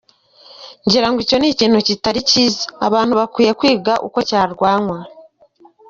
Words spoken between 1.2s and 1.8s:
icyo ni ikintu